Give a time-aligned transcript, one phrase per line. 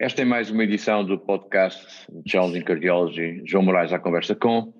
[0.00, 4.72] Esta é mais uma edição do podcast Challenging Cardiology, João Moraes à conversa com,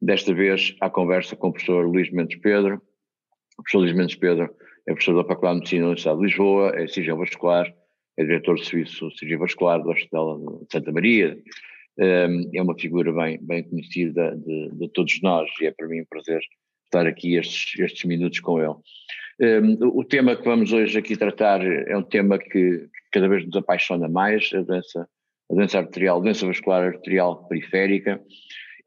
[0.00, 2.80] desta vez à conversa com o professor Luís Mendes Pedro.
[3.58, 4.44] O professor Luís Mendes Pedro
[4.86, 7.74] é professor da Faculdade de Medicina da Universidade de Lisboa, é cirurgião vascular,
[8.16, 11.36] é diretor de serviço de cirurgia vascular do Hospital de Santa Maria,
[11.98, 16.02] hum, é uma figura bem, bem conhecida de, de todos nós e é para mim
[16.02, 16.40] um prazer
[16.84, 18.76] estar aqui estes, estes minutos com ele.
[19.40, 23.54] Um, o tema que vamos hoje aqui tratar é um tema que cada vez nos
[23.56, 25.08] apaixona mais, a doença,
[25.50, 28.20] a doença arterial, a doença vascular arterial periférica.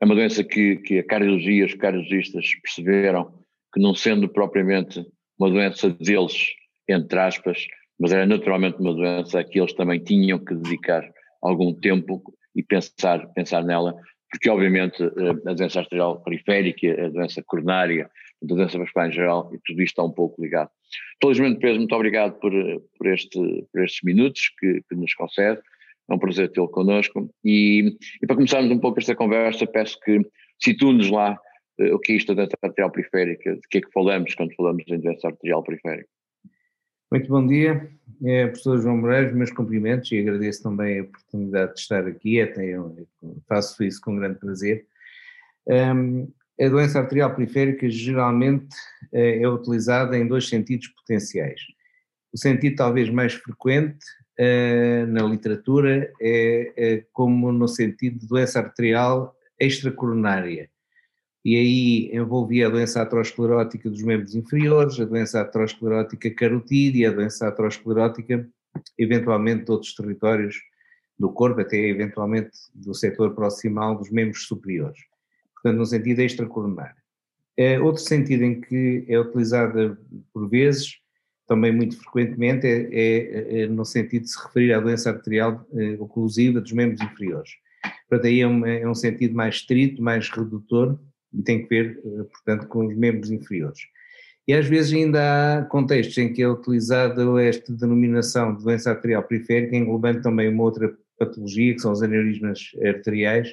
[0.01, 3.33] É uma doença que, que a cardiologia, os cardiologistas perceberam
[3.73, 5.05] que não sendo propriamente
[5.39, 6.47] uma doença deles,
[6.87, 7.65] entre aspas,
[7.97, 11.09] mas era naturalmente uma doença a que eles também tinham que dedicar
[11.41, 12.21] algum tempo
[12.53, 13.95] e pensar, pensar nela,
[14.29, 18.09] porque obviamente eh, a doença arterial periférica, a doença coronária,
[18.43, 20.69] a doença vascular em geral, e tudo isto está um pouco ligado.
[21.21, 22.51] Felizmente, Pedro, muito obrigado por,
[22.97, 25.61] por, este, por estes minutos que, que, nos concede,
[26.09, 30.19] é um prazer tê-lo connosco, e, e, para começarmos um pouco esta conversa, peço que
[30.59, 31.37] situ-nos lá
[31.79, 34.55] uh, o que é isto da doença arterial periférica, de que é que falamos quando
[34.55, 36.09] falamos em doença arterial periférica.
[37.11, 37.91] Muito bom dia,
[38.23, 42.63] é, professor João Moraes, meus cumprimentos e agradeço também a oportunidade de estar aqui, até
[42.63, 43.05] eu
[43.49, 44.85] faço isso com grande prazer.
[45.67, 48.75] Um, a doença arterial periférica geralmente
[49.11, 51.59] é, é utilizada em dois sentidos potenciais.
[52.31, 54.05] O sentido talvez mais frequente
[54.39, 60.69] uh, na literatura é, é, como no sentido de doença arterial extracoronária,
[61.43, 67.47] e aí envolvia a doença aterosclerótica dos membros inferiores, a doença aterosclerótica carotídea, a doença
[67.47, 68.47] aterosclerótica,
[68.97, 70.55] eventualmente de outros territórios
[71.17, 75.10] do corpo, até eventualmente do setor proximal dos membros superiores.
[75.61, 76.95] Portanto, no sentido extracoronário.
[77.57, 79.97] É, outro sentido em que é utilizada
[80.33, 81.01] por vezes,
[81.47, 85.97] também muito frequentemente, é, é, é no sentido de se referir à doença arterial eh,
[85.99, 87.51] oclusiva dos membros inferiores.
[88.07, 90.97] Portanto, aí é um, é um sentido mais estrito, mais redutor,
[91.33, 93.79] e tem que ver, eh, portanto, com os membros inferiores.
[94.47, 99.23] E às vezes ainda há contextos em que é utilizada esta denominação de doença arterial
[99.23, 103.49] periférica, englobando também uma outra patologia, que são os aneurismas arteriais,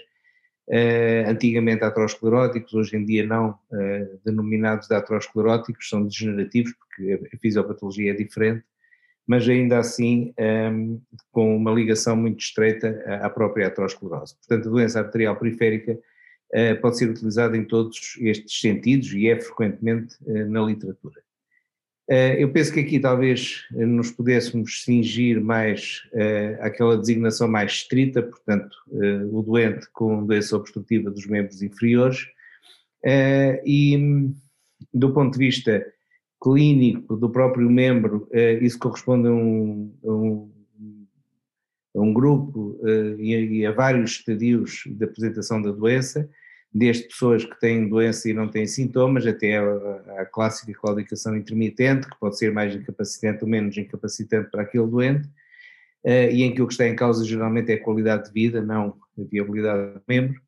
[0.68, 7.38] uh, antigamente ateroscleróticos, hoje em dia não uh, denominados de ateroscleróticos, são degenerativos, porque a
[7.38, 8.64] fisiopatologia é diferente,
[9.26, 14.34] mas ainda assim um, ehm, com uma ligação muito estreita à própria aterosclerose.
[14.36, 15.98] Portanto, a doença arterial periférica
[16.50, 21.20] eh, pode ser utilizado em todos estes sentidos e é frequentemente na literatura.
[22.10, 26.02] Eh, eu penso que aqui talvez nos pudéssemos cingir mais
[26.60, 28.74] àquela designação mais estrita, portanto,
[29.30, 32.26] o doente com doença obstrutiva dos membros inferiores,
[33.64, 34.30] e
[34.92, 35.84] do ponto de vista
[36.42, 38.26] clínico do próprio membro,
[38.62, 40.50] isso corresponde a um, a um,
[41.94, 42.80] a um grupo
[43.18, 46.28] e a vários estadios de apresentação da doença,
[46.72, 52.08] desde pessoas que têm doença e não têm sintomas, até a, a clássica claudicação intermitente,
[52.08, 55.26] que pode ser mais incapacitante ou menos incapacitante para aquele doente,
[56.04, 58.60] uh, e em que o que está em causa geralmente é a qualidade de vida,
[58.60, 60.40] não a viabilidade do membro.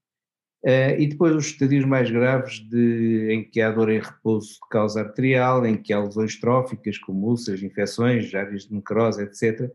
[0.62, 4.68] Uh, e depois os estadios mais graves de, em que há dor em repouso de
[4.70, 9.70] causa arterial, em que há lesões tróficas, como úlceras, infecções, áreas de necrose, etc.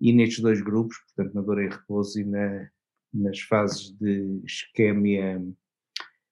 [0.00, 2.70] E nestes dois grupos, portanto na dor em repouso e na,
[3.12, 5.42] nas fases de isquemia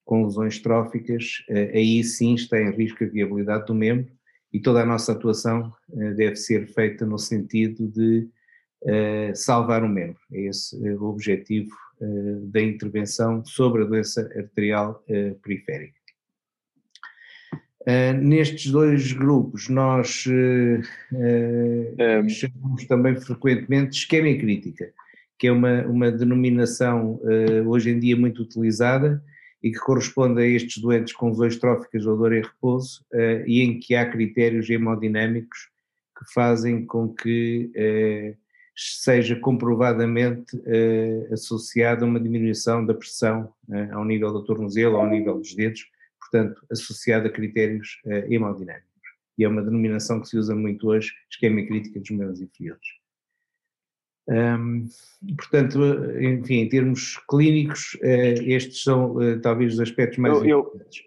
[0.08, 4.10] com lesões tróficas, eh, aí sim está em risco a viabilidade do membro
[4.50, 8.26] e toda a nossa atuação eh, deve ser feita no sentido de
[8.86, 10.18] eh, salvar o membro.
[10.32, 11.70] É esse o objetivo
[12.52, 15.04] da intervenção sobre a doença arterial
[15.42, 15.98] periférica.
[18.22, 20.24] nestes dois grupos, nós
[21.12, 22.28] um.
[22.28, 24.92] chamamos também frequentemente isquemia crítica,
[25.36, 27.20] que é uma, uma denominação
[27.66, 29.20] hoje em dia muito utilizada
[29.62, 33.62] e que corresponde a estes doentes com lesões tróficas ou dor em repouso uh, e
[33.62, 35.68] em que há critérios hemodinâmicos
[36.16, 38.36] que fazem com que uh,
[38.76, 43.52] seja comprovadamente uh, associada uma diminuição da pressão
[43.92, 45.84] ao nível do tornozelo, ao nível dos dedos,
[46.20, 48.88] portanto, associada a critérios hemodinâmicos.
[49.36, 52.97] E é uma denominação que se usa muito hoje, esquema crítica dos membros inferiores.
[54.28, 54.86] Um,
[55.36, 55.78] portanto,
[56.20, 61.02] enfim, em termos clínicos, uh, estes são uh, talvez os aspectos mais eu, importantes.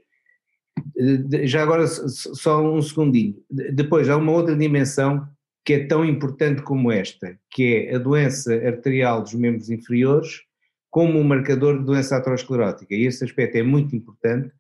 [0.95, 1.47] Eu...
[1.47, 3.35] Já agora, só um segundinho.
[3.49, 5.27] Depois, há uma outra dimensão
[5.63, 10.41] que é tão importante como esta, que é a doença arterial dos membros inferiores
[10.89, 12.93] como um marcador de doença aterosclerótica.
[12.93, 14.51] E esse aspecto é muito importante,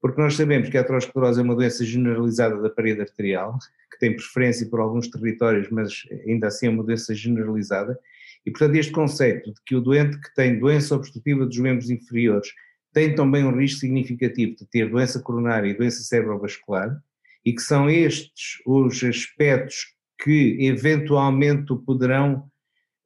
[0.00, 3.58] porque nós sabemos que a aterosclerose é uma doença generalizada da parede arterial,
[3.96, 7.98] que tem preferência por alguns territórios, mas ainda assim é uma doença generalizada,
[8.44, 12.48] E, portanto, este conceito de que o doente que tem doença obstrutiva dos membros inferiores
[12.92, 16.96] tem também um risco significativo de ter doença coronária e doença cerebrovascular,
[17.44, 22.48] e que são estes os aspectos que eventualmente poderão,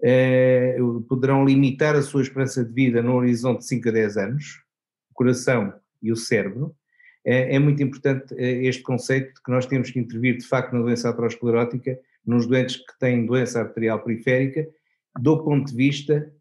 [0.03, 0.77] eh,
[1.09, 4.45] poderão limitar a sua esperança de vida no horizonte de 5 a 10 anos,
[5.11, 5.73] o coração
[6.03, 6.75] e o cérebro,
[7.25, 10.73] é, é muito importante eh, este conceito de que nós temos que intervir de facto
[10.73, 14.69] na doença aterosclerótica, nos doentes que têm doença arterial periférica,
[15.19, 16.33] do ponto de vista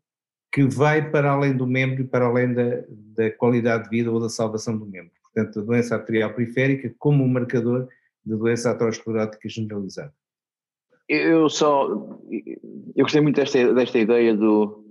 [0.51, 4.19] que vai para além do membro e para além da, da qualidade de vida ou
[4.19, 5.11] da salvação do membro.
[5.23, 7.87] Portanto, a doença arterial periférica como um marcador
[8.25, 10.13] de doença aterosclerótica generalizada.
[11.07, 11.87] Eu só,
[12.95, 14.85] eu gostei muito desta, desta ideia do,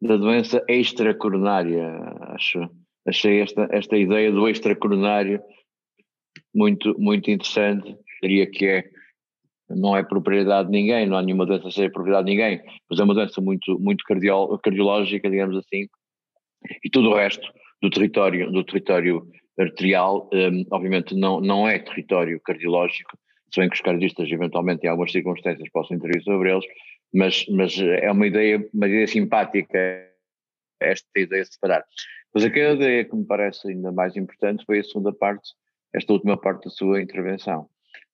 [0.00, 1.86] da doença extracoronária,
[2.28, 2.68] acho,
[3.06, 5.40] achei esta, esta ideia do extracoronário
[6.54, 8.84] muito, muito interessante, diria que é,
[9.68, 12.98] não é propriedade de ninguém, não há nenhuma doença a ser propriedade de ninguém, mas
[12.98, 14.04] é uma doença muito, muito
[14.62, 15.88] cardiológica, digamos assim,
[16.82, 17.46] e tudo o resto
[17.82, 19.26] do território, do território
[19.58, 23.16] arterial, um, obviamente não, não é território cardiológico,
[23.52, 26.64] se bem que os cardiistas eventualmente em algumas circunstâncias possam intervir sobre eles,
[27.12, 30.10] mas, mas é uma ideia, uma ideia simpática
[30.80, 31.84] esta ideia de separar.
[32.34, 35.50] Mas aquela ideia que me parece ainda mais importante foi a segunda parte,
[35.94, 37.68] esta última parte da sua intervenção,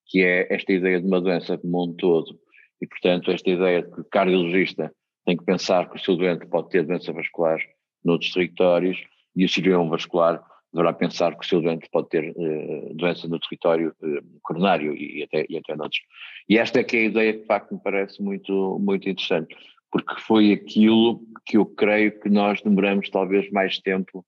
[0.05, 2.39] que é esta ideia de uma doença como um todo,
[2.79, 4.93] e portanto esta ideia de que o cardiologista
[5.25, 7.59] tem que pensar que o seu doente pode ter doença vascular
[8.03, 8.97] noutros territórios,
[9.35, 10.43] e o cirurgião vascular
[10.73, 15.23] deverá pensar que o seu doente pode ter uh, doença no território uh, coronário e
[15.23, 16.01] até, e até noutros.
[16.47, 19.55] E esta é que é a ideia que de facto me parece muito, muito interessante,
[19.91, 24.25] porque foi aquilo que eu creio que nós demoramos talvez mais tempo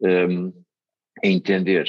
[0.00, 0.52] um,
[1.22, 1.86] a entender.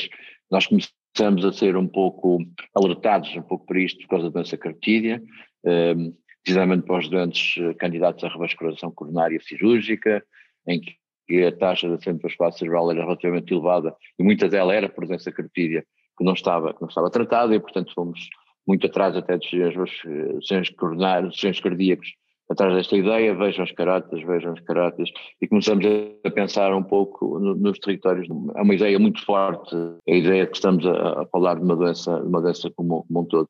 [0.52, 2.40] Nós começamos a ser um pouco
[2.76, 5.22] alertados um pouco por isto por causa da doença cartídea,
[5.64, 10.22] um, precisamente para os doentes eh, candidatos à revascularização coronária cirúrgica,
[10.68, 14.90] em que a taxa de acidente vascular cerebral era relativamente elevada e muita dela era
[14.90, 15.86] por doença cartídea
[16.18, 18.28] que não estava, que não estava tratada e portanto fomos
[18.68, 22.14] muito atrás até dos decisões coronários, decisões cardíacos
[22.54, 25.12] atrás desta ideia, vejam as caráteres, vejam as caráteres
[25.42, 25.86] e começamos
[26.24, 30.86] a pensar um pouco nos territórios, é uma ideia muito forte, a ideia que estamos
[30.86, 33.50] a, a falar de uma doença, uma doença como, como um todo.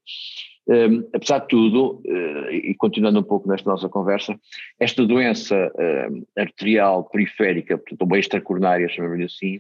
[0.66, 4.40] Um, apesar de tudo, uh, e continuando um pouco nesta nossa conversa,
[4.80, 9.60] esta doença uh, arterial periférica, portanto, uma extracoronária, chamamos assim,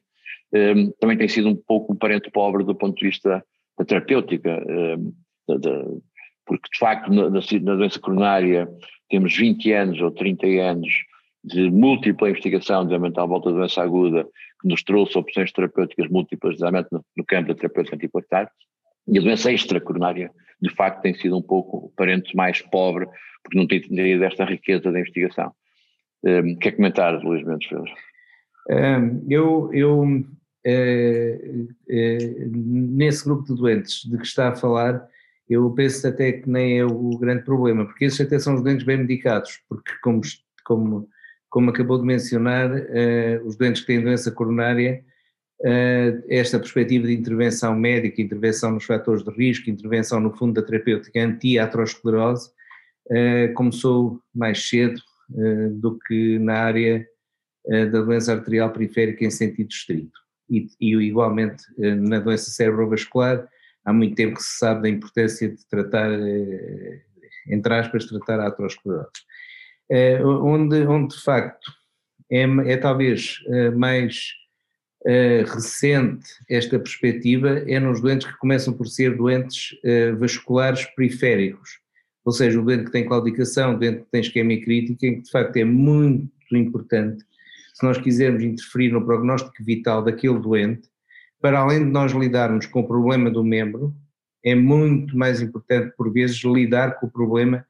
[0.53, 3.43] um, também tem sido um pouco um parente pobre do ponto de vista
[3.77, 5.13] da terapêutica, um,
[5.49, 6.01] de, de,
[6.45, 8.69] porque de facto na, na, doença coronária
[9.13, 10.91] temos 20 anos ou 30 anos
[11.43, 14.23] de múltipla investigação, desenvolvimento à volta da doença aguda,
[14.59, 18.49] que nos trouxe opções terapêuticas múltiplas, desenvolvimento no, no campo da terapêutica antiplaquetária,
[19.07, 23.05] e a doença extracoronária, de facto, tem sido um pouco o parente mais pobre,
[23.43, 25.51] porque não tem tido esta riqueza da investigação.
[26.23, 27.91] Um, quer comentar, Luís Mendes Filhos?
[28.67, 30.25] Um, eu, eu
[30.65, 31.39] é,
[31.87, 32.17] é,
[32.49, 35.07] nesse grupo de doentes de que está a falar,
[35.53, 38.85] eu penso até que nem é o grande problema, porque esses até são os doentes
[38.85, 40.21] bem medicados, porque como,
[40.65, 41.09] como,
[41.49, 45.03] como acabou de mencionar, uh, os doentes que têm doença coronária
[45.65, 50.61] eh, esta perspectiva de intervenção médica, intervenção nos fatores de risco, intervenção no fundo da
[50.61, 52.51] terapêutica anti-aterosclerose,
[53.09, 54.99] eh, começou mais cedo
[55.75, 57.07] do que na área
[57.65, 60.19] da doença arterial periférica em sentido estrito.
[60.49, 63.47] E, e igualmente na doença cerebrovascular,
[63.85, 66.09] há muito tempo que se sabe da importância de tratar,
[67.47, 69.09] entre aspas, tratar a aterosclerose.
[70.23, 71.71] Onde, onde de facto
[72.31, 73.37] é, é talvez
[73.75, 74.31] mais
[75.05, 79.77] uh, recente esta perspectiva é nos doentes que começam por ser doentes
[80.17, 81.79] vasculares periféricos,
[82.25, 85.21] ou seja, o doente que tem claudicação, o doente que tem isquemia crítica, em que
[85.23, 87.23] de facto é muito importante,
[87.73, 90.87] se nós quisermos interferir no prognóstico vital daquele doente,
[91.43, 93.93] para além de nós lidarmos com o problema do membro,
[94.41, 97.65] é muito mais importante, por vezes, lidar com o problema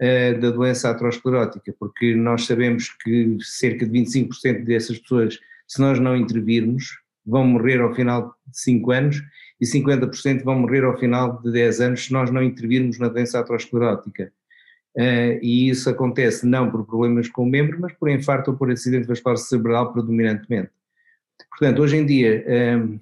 [0.00, 5.38] uh, da doença aterosclerótica, porque nós sabemos que cerca de 25% dessas pessoas
[5.68, 9.22] se nós não intervirmos, vão morrer ao final de 5 anos
[9.60, 13.38] e 50% vão morrer ao final de 10 anos se nós não intervirmos na doença
[13.38, 14.32] aterosclerótica.
[14.96, 18.68] Uh, e isso acontece não por problemas com o membro, mas por infarto ou por
[18.68, 20.70] acidente vascular cerebral predominantemente.
[21.50, 23.00] Portanto, hoje em dia, uh,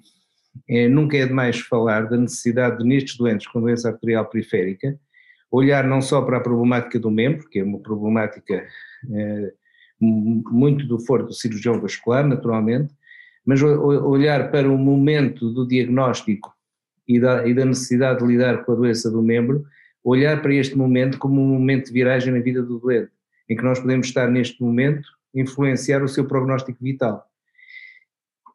[0.69, 4.97] é, nunca é demais falar da necessidade de, nestes doentes com doença arterial periférica,
[5.51, 8.65] olhar não só para a problemática do membro, que é uma problemática
[9.05, 9.61] uh,
[9.99, 12.93] muito do foro do cirurgião vascular, naturalmente,
[13.45, 16.53] mas olhar para o momento do diagnóstico
[17.07, 19.65] e da, e da, necessidade de lidar com a doença do membro,
[20.03, 23.11] olhar para este momento como um momento de viragem na vida do doente,
[23.49, 27.30] em que nós podemos estar neste momento, influenciar o seu prognóstico vital.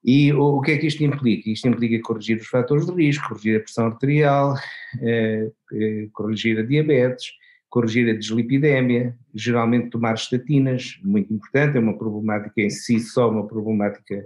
[0.07, 1.51] E o, o que é que isto implica?
[1.51, 4.55] Isto implica corrigir os fatores de risco, corrigir a pressão arterial,
[5.03, 7.33] eh, eh, corrigir a diabetes,
[7.69, 13.49] corrigir a deslipidemia, geralmente tomar estatinas, muito importante, é uma problemática em si só, uma
[13.49, 14.25] problemática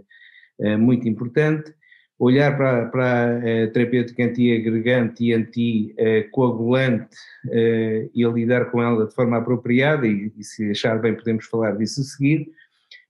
[0.61, 1.75] eh, muito importante,
[2.19, 7.17] olhar para, para a terapêutica antiagregante e anticoagulante
[7.51, 11.73] eh, e lidar com ela de forma apropriada, e, e se achar bem podemos falar
[11.79, 12.51] disso a seguir,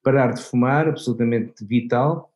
[0.05, 2.31] parar de fumar, absolutamente vital,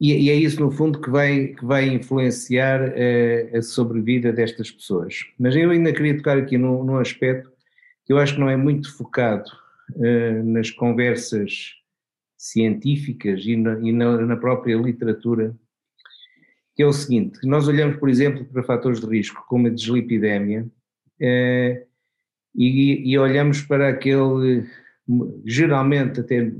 [0.00, 4.70] e, e, é isso, no fundo, que vai, que vai influenciar uh, a sobrevida destas
[4.70, 5.26] pessoas.
[5.38, 7.50] Mas eu ainda queria tocar aqui num, num aspecto
[8.06, 9.50] que eu acho que não é muito focado
[9.90, 11.74] uh, nas conversas
[12.36, 15.54] científicas e, na, e na, na, própria literatura,
[16.76, 20.62] que é o seguinte: nós olhamos, por exemplo, para fatores de risco, como a deslipidemia,
[20.62, 21.88] uh,
[22.54, 24.64] e, e olhamos para aquele,
[25.44, 26.52] geralmente até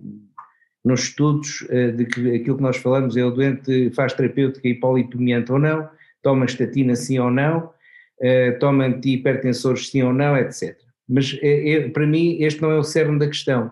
[0.89, 5.53] nos estudos eh, de que aquilo que nós falamos é o doente faz terapêutica hipolipomiante
[5.53, 5.87] ou não,
[6.23, 7.71] toma estatina sim ou não,
[8.21, 10.79] eh, toma antihipertensores sim ou não, etc.
[11.07, 13.71] Mas é, para mim este não é o cerne da questão.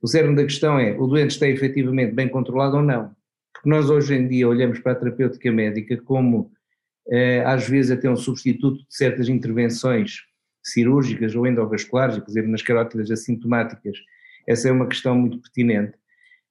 [0.00, 3.10] O cerne da questão é o doente está efetivamente bem controlado ou não.
[3.52, 6.50] Porque nós hoje em dia olhamos para a terapêutica médica como
[7.44, 10.22] às vezes até um substituto de certas intervenções
[10.62, 13.98] cirúrgicas ou endovasculares, por exemplo nas carótidas assintomáticas,
[14.46, 15.94] essa é uma questão muito pertinente.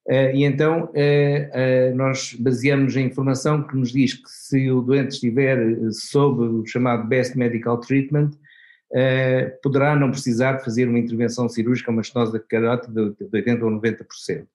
[0.08, 4.81] Uh, e então uh, uh, nós baseamos a informação que nos diz que se o
[4.81, 5.60] doente estiver
[5.91, 8.31] sob o chamado Best Medical Treatment,
[9.63, 13.72] poderá não precisar de fazer uma intervenção cirúrgica, uma estenose da carótida de 80% ou
[13.72, 14.46] 90%.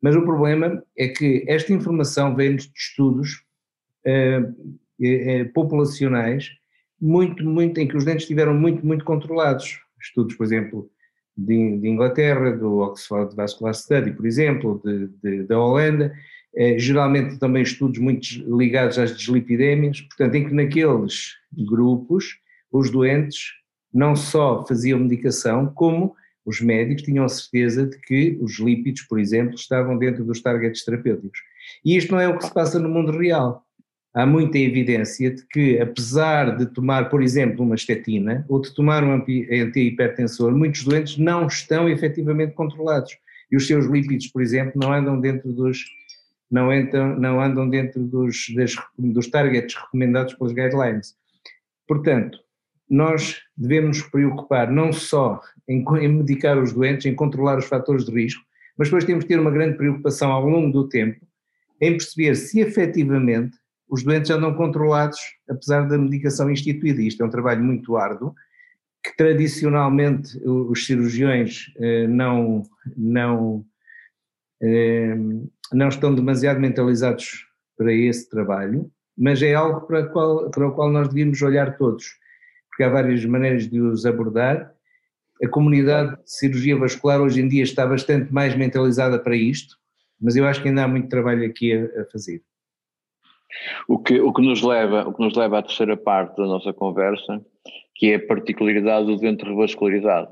[0.00, 3.44] Mas o problema é que esta informação vem de estudos
[5.52, 6.52] populacionais
[6.98, 9.78] muito, muito, em que os dentes estiveram muito, muito controlados.
[10.00, 10.90] Estudos, por exemplo,
[11.36, 16.12] de, de, Inglaterra, do Oxford Vascular Study, por exemplo, de, de, da Holanda,
[16.54, 18.24] eh, geralmente também estudos muito
[18.56, 22.38] ligados às deslipidémias, portanto, em que naqueles grupos
[22.72, 23.52] os doentes
[23.92, 26.14] não só faziam medicação, como
[26.44, 30.84] os médicos tinham a certeza de que os lípidos, por exemplo, estavam dentro dos targets
[30.84, 31.40] terapêuticos.
[31.84, 33.65] E isto não é o que se passa no mundo real
[34.16, 39.04] há muita evidência de que, apesar de tomar, por exemplo, uma estatina ou de tomar
[39.04, 43.12] um antihipertensor, muitos doentes não estão efetivamente controlados.
[43.52, 45.84] E os seus lípidos, por exemplo, não andam dentro dos
[46.50, 51.14] não, entram, não andam dentro dos, das, dos targets recomendados pelas guidelines.
[51.86, 52.38] Portanto,
[52.88, 58.06] nós devemos nos preocupar não só em, em medicar os doentes, em controlar os fatores
[58.06, 58.42] de risco,
[58.78, 61.20] mas depois temos que ter uma grande preocupação ao longo do tempo
[61.80, 63.58] em perceber se efetivamente
[63.88, 67.00] os doentes andam controlados, apesar da medicação instituída.
[67.02, 68.34] Isto é um trabalho muito árduo,
[69.04, 72.64] que tradicionalmente os cirurgiões eh, não,
[72.96, 73.64] não,
[74.60, 75.14] eh,
[75.72, 80.90] não estão demasiado mentalizados para esse trabalho, mas é algo para, qual, para o qual
[80.90, 82.04] nós devíamos olhar todos,
[82.68, 84.72] porque há várias maneiras de os abordar.
[85.42, 89.76] A comunidade de cirurgia vascular hoje em dia está bastante mais mentalizada para isto,
[90.20, 92.42] mas eu acho que ainda há muito trabalho aqui a, a fazer.
[93.88, 96.72] O que, o, que nos leva, o que nos leva à terceira parte da nossa
[96.72, 97.40] conversa,
[97.94, 100.28] que é a particularidade do doente revascularizado.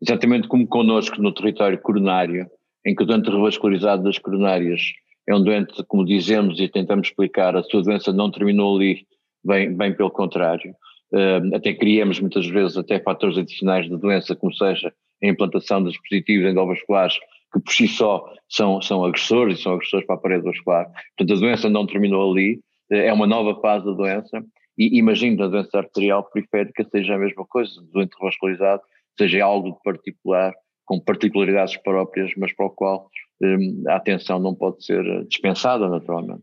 [0.00, 2.46] Exatamente como connosco no território coronário,
[2.84, 4.80] em que o doente revascularizado das coronárias
[5.26, 9.06] é um doente, como dizemos e tentamos explicar, a sua doença não terminou ali,
[9.42, 10.74] bem, bem pelo contrário.
[11.12, 15.90] Uh, até criamos muitas vezes até fatores adicionais de doença, como seja a implantação de
[15.90, 17.16] dispositivos endovasculares
[17.54, 20.90] que por si só são, são agressores e são agressores para a parede vascular.
[21.16, 24.44] Portanto, a doença não terminou ali, é uma nova fase da doença
[24.76, 28.82] e imagino que a doença arterial periférica seja a mesma coisa, doente revascularizado,
[29.16, 30.52] seja algo particular,
[30.84, 33.08] com particularidades próprias, mas para o qual
[33.40, 36.42] hum, a atenção não pode ser dispensada naturalmente.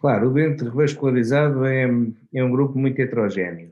[0.00, 1.88] Claro, o doente revascularizado é,
[2.34, 3.70] é um grupo muito heterogéneo.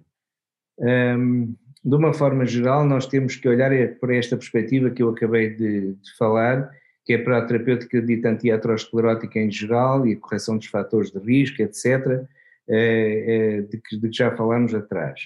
[0.78, 3.70] Um, de uma forma geral, nós temos que olhar
[4.00, 6.70] para esta perspectiva que eu acabei de, de falar,
[7.04, 11.18] que é para a terapêutica dita antiaterosclerótica em geral e a correção dos fatores de
[11.18, 12.26] risco, etc.,
[12.68, 15.20] eh, eh, de que, de que já falámos atrás.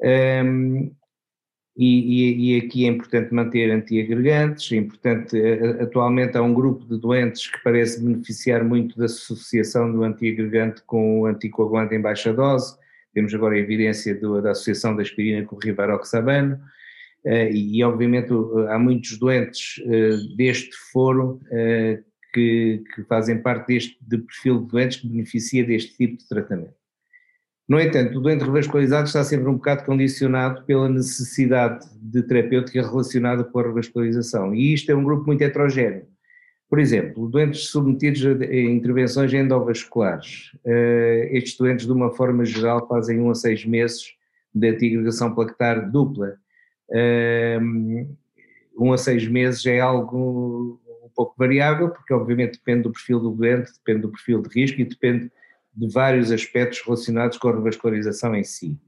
[0.00, 0.94] Um,
[1.76, 7.00] e, e, aqui é importante manter antiagregantes, é importante, eh, atualmente há um grupo de
[7.00, 12.76] doentes que parece beneficiar muito da associação do antiagregante com o anticoagulante em baixa dose,
[13.18, 16.54] temos agora a evidência do, da associação da aspirina com o rivaroxabano,
[17.24, 18.32] uh, e, obviamente
[18.68, 24.68] há muitos doentes uh, deste foro uh, que, que, fazem parte deste de perfil de
[24.68, 26.78] doentes que beneficia deste tipo de tratamento.
[27.68, 33.42] No entanto, o doente revascularizado está sempre um bocado condicionado pela necessidade de terapêutica relacionada
[33.42, 36.06] com a revascularização, e isto é um grupo muito heterogéneo.
[36.68, 40.52] Por exemplo, doentes submetidos a intervenções endovasculares.
[40.64, 44.14] Uh, estes doentes, de uma forma geral, fazem um a seis meses
[44.54, 46.36] de antiagregação plaquetária dupla.
[46.90, 48.16] Uh,
[48.78, 53.30] um a seis meses é algo um pouco variável, porque obviamente depende do perfil do
[53.30, 55.32] doente, depende do perfil de risco e depende
[55.74, 58.78] de vários aspectos relacionados com a revascularização em si.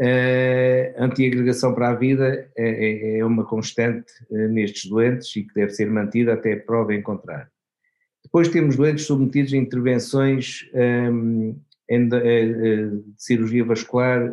[0.00, 5.52] A antiagregação para a vida é, é, é uma constante eh, nestes doentes e que
[5.54, 7.48] deve ser mantida até prova em contrário.
[8.22, 11.56] Depois temos doentes submetidos a intervenções um,
[11.88, 14.30] ehm, eh, eh, de cirurgia vascular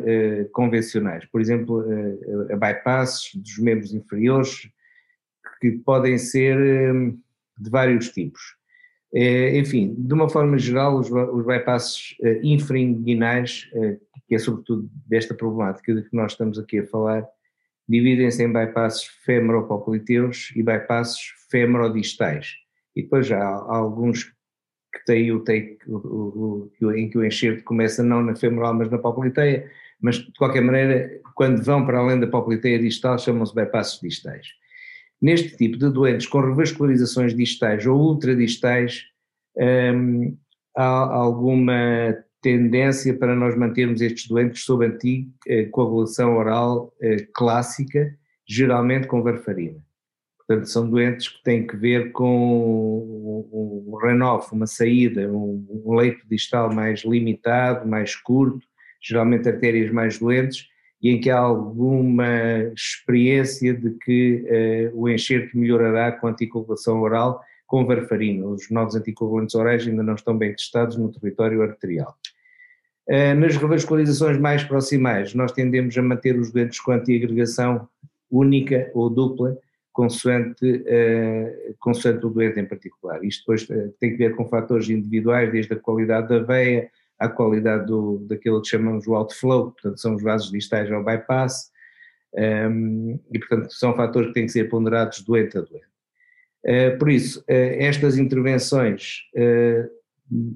[0.52, 1.84] convencionais, por exemplo,
[2.52, 4.68] a bypasses dos membros inferiores,
[5.60, 7.16] que podem ser ehm,
[7.58, 8.55] de vários tipos.
[9.14, 13.68] Enfim, de uma forma geral, os, bypasses infrainguinais
[14.26, 17.26] que é sobretudo desta problemática de que nós estamos aqui a falar,
[17.88, 21.20] dividem-se em bypasses femoropopliteus e bypasses
[21.50, 22.54] femorodistais.
[22.94, 24.24] E depois já há alguns
[24.92, 28.90] que têm o take, o, o, em que o enxerto começa não na femoral, mas
[28.90, 29.70] na popliteia,
[30.00, 34.48] mas de qualquer maneira, quando vão para além da popliteia distal, chamam-se bypasses distais.
[35.20, 39.04] Neste tipo de doentes com revascularizações distais ou ultradistais,
[39.56, 40.36] hum,
[40.76, 48.14] há alguma tendência para nós mantermos estes doentes sob anticoagulação oral eh, clássica,
[48.46, 49.82] geralmente com varfarina.
[50.38, 52.98] Portanto, são doentes que têm que ver com
[53.52, 58.64] um runoff, uma saída, um leito distal mais limitado, mais curto,
[59.02, 60.68] geralmente artérias mais doentes,
[61.06, 62.26] e em que há alguma
[62.74, 68.44] experiência de que uh, o enxerto melhorará com anticoagulação oral com varfarina.
[68.44, 72.12] Os novos anticoagulantes orais ainda não estão bem testados no território arterial.
[73.08, 77.88] Eh, nas revascularizações mais proximais, nós tendemos a manter os doentes com antiagregação
[78.28, 79.56] única ou dupla,
[79.92, 83.24] consoante, uh, consoante o doente em particular.
[83.24, 87.28] Isto depois uh, tem que ver com fatores individuais, desde a qualidade da veia, à
[87.28, 91.70] qualidade do, daquilo que chamamos o outflow, portanto são os vasos distais ao bypass,
[92.34, 95.86] um, ehm, e portanto são fatores que têm que ser ponderados doente a doente.
[96.64, 99.20] Uh, por isso, estas intervenções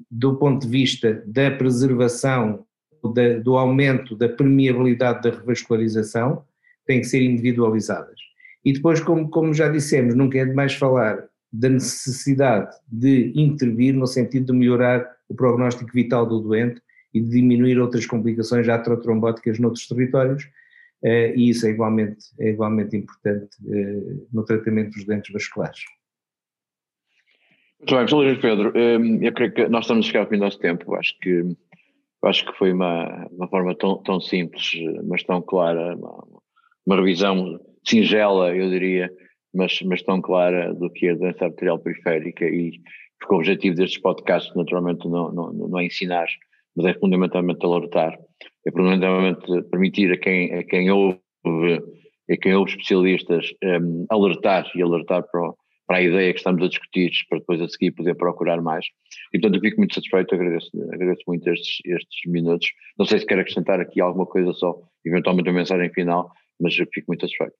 [0.09, 2.65] do ponto de vista da preservação,
[3.13, 6.43] da, do aumento da permeabilidade da revascularização,
[6.85, 8.19] têm que ser individualizadas.
[8.63, 14.07] E depois, como, como já dissemos, nunca é demais falar da necessidade de intervir no
[14.07, 16.81] sentido de melhorar o prognóstico vital do doente
[17.13, 20.47] e de diminuir outras complicações atrotrombóticas noutros territórios,
[21.03, 25.79] eh, e isso é igualmente, é igualmente importante eh, no tratamento dos doentes vasculares.
[27.79, 30.43] Muito bem, Luís Pedro, hum, eu creio que nós estamos a chegar ao fim do
[30.43, 31.43] nosso tempo, acho que,
[32.23, 34.73] acho que foi uma, uma forma tão, tão simples,
[35.05, 36.27] mas tão clara, uma,
[36.85, 39.11] uma revisão singela, eu diria,
[39.53, 42.73] mas, mas tão clara do que é a doença arterial periférica e
[43.21, 46.27] porque o objetivo destes podcasts naturalmente não, não, não é ensinar,
[46.75, 48.17] mas é fundamentalmente alertar,
[48.67, 51.19] é fundamentalmente permitir a quem, a quem ouve,
[52.29, 55.55] a quem ouve especialistas um, alertar e alertar para o,
[55.87, 58.85] para a ideia que estamos a discutir, para depois a seguir poder procurar mais.
[59.33, 62.67] E portanto eu fico muito satisfeito, agradeço, agradeço muito estes, estes minutos.
[62.97, 66.87] Não sei se quer acrescentar aqui alguma coisa só, eventualmente uma mensagem final, mas eu
[66.93, 67.53] fico muito satisfeito.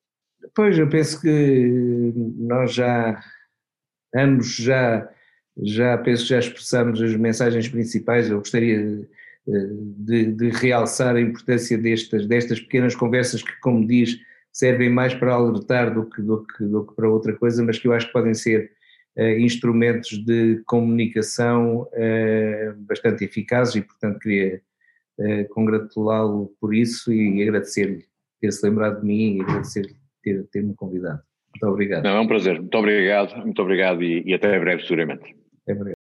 [0.55, 3.21] Pois, eu penso que nós já,
[4.15, 5.07] ambos já,
[5.57, 9.07] já penso que já expressamos as mensagens principais, eu gostaria
[9.45, 14.17] de, de realçar a importância destas, destas pequenas conversas que, como diz,
[14.51, 17.87] servem mais para alertar do que, do que, do que para outra coisa, mas que
[17.87, 18.71] eu acho que podem ser
[19.17, 24.61] uh, instrumentos de comunicação uh, bastante eficazes e, portanto, queria
[25.19, 28.05] uh, congratulá-lo por isso e agradecer-lhe
[28.39, 31.21] ter-se lembrado de mim e agradecer-lhe ter, ter-me convidado.
[31.53, 32.03] Muito obrigado.
[32.03, 32.59] Não, é um prazer.
[32.59, 35.40] Muito obrigado, muito obrigado e, e até breve, seguramente.
[35.63, 36.00] Até breve.